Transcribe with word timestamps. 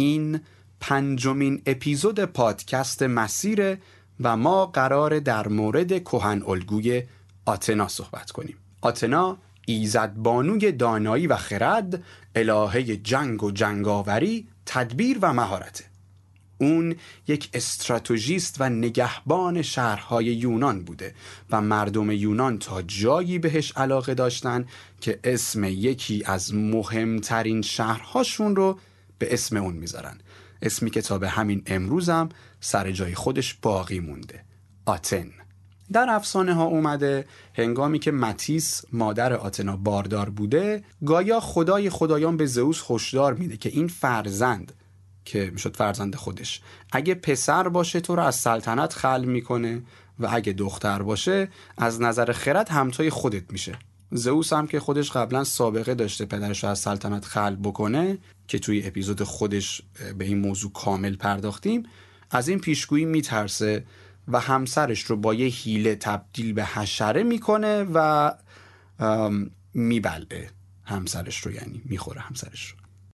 این 0.00 0.40
پنجمین 0.80 1.62
اپیزود 1.66 2.24
پادکست 2.24 3.02
مسیره 3.02 3.78
و 4.20 4.36
ما 4.36 4.66
قرار 4.66 5.18
در 5.18 5.48
مورد 5.48 6.04
کهن 6.04 6.42
الگوی 6.42 7.02
آتنا 7.46 7.88
صحبت 7.88 8.30
کنیم. 8.30 8.56
آتنا 8.80 9.38
ایزد 9.66 10.14
بانوی 10.14 10.72
دانایی 10.72 11.26
و 11.26 11.36
خرد 11.36 12.02
الهه 12.34 12.82
جنگ 12.96 13.42
و 13.42 13.50
جنگاوری 13.50 14.48
تدبیر 14.66 15.18
و 15.22 15.32
مهارته. 15.32 15.84
اون 16.58 16.96
یک 17.28 17.48
استراتژیست 17.54 18.56
و 18.60 18.68
نگهبان 18.68 19.62
شهرهای 19.62 20.24
یونان 20.24 20.84
بوده 20.84 21.14
و 21.50 21.60
مردم 21.60 22.10
یونان 22.10 22.58
تا 22.58 22.82
جایی 22.82 23.38
بهش 23.38 23.72
علاقه 23.76 24.14
داشتن 24.14 24.66
که 25.00 25.20
اسم 25.24 25.64
یکی 25.64 26.22
از 26.26 26.54
مهمترین 26.54 27.62
شهرهاشون 27.62 28.56
رو 28.56 28.78
به 29.20 29.34
اسم 29.34 29.56
اون 29.56 29.74
می‌ذارن. 29.74 30.18
اسمی 30.62 30.90
که 30.90 31.02
تا 31.02 31.18
به 31.18 31.28
همین 31.28 31.62
امروزم 31.66 32.28
سر 32.60 32.92
جای 32.92 33.14
خودش 33.14 33.54
باقی 33.54 34.00
مونده. 34.00 34.44
آتن. 34.86 35.30
در 35.92 36.06
افسانه 36.10 36.54
ها 36.54 36.64
اومده 36.64 37.24
هنگامی 37.54 37.98
که 37.98 38.10
متیس 38.10 38.84
مادر 38.92 39.32
آتنا 39.32 39.76
باردار 39.76 40.30
بوده 40.30 40.84
گایا 41.06 41.40
خدای 41.40 41.90
خدایان 41.90 42.36
به 42.36 42.46
زئوس 42.46 42.82
هشدار 42.90 43.34
میده 43.34 43.56
که 43.56 43.68
این 43.68 43.88
فرزند 43.88 44.72
که 45.24 45.50
می‌شد 45.52 45.76
فرزند 45.76 46.14
خودش 46.14 46.60
اگه 46.92 47.14
پسر 47.14 47.68
باشه 47.68 48.00
تو 48.00 48.16
رو 48.16 48.22
از 48.22 48.34
سلطنت 48.34 48.92
خل 48.92 49.24
می‌کنه 49.24 49.82
و 50.18 50.28
اگه 50.30 50.52
دختر 50.52 51.02
باشه 51.02 51.48
از 51.76 52.00
نظر 52.00 52.32
خرد 52.32 52.68
همتای 52.68 53.10
خودت 53.10 53.52
میشه. 53.52 53.78
زئوس 54.12 54.52
هم 54.52 54.66
که 54.66 54.80
خودش 54.80 55.10
قبلا 55.10 55.44
سابقه 55.44 55.94
داشته 55.94 56.24
پدرش 56.24 56.64
رو 56.64 56.70
از 56.70 56.78
سلطنت 56.78 57.24
خل 57.24 57.56
بکنه 57.56 58.18
که 58.48 58.58
توی 58.58 58.86
اپیزود 58.86 59.22
خودش 59.22 59.82
به 60.18 60.24
این 60.24 60.38
موضوع 60.38 60.72
کامل 60.72 61.16
پرداختیم 61.16 61.82
از 62.30 62.48
این 62.48 62.58
پیشگویی 62.58 63.04
میترسه 63.04 63.84
و 64.28 64.40
همسرش 64.40 65.02
رو 65.02 65.16
با 65.16 65.34
یه 65.34 65.46
حیله 65.46 65.94
تبدیل 65.94 66.52
به 66.52 66.64
حشره 66.64 67.22
می‌کنه 67.22 67.86
و 67.94 68.30
میبلعه 69.74 70.50
همسرش 70.84 71.38
رو 71.38 71.52
یعنی 71.52 71.82
می‌خوره 71.84 72.20
همسرش 72.20 72.66
رو. 72.66 72.76